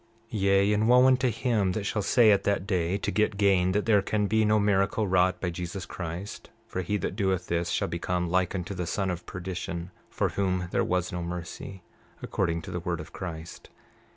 [0.33, 3.71] 29:7 Yea, and wo unto him that shall say at that day, to get gain,
[3.71, 7.69] that there can be no miracle wrought by Jesus Christ; for he that doeth this
[7.69, 11.83] shall become like unto the son of perdition, for whom there was no mercy,
[12.19, 13.69] according to the word of Christ!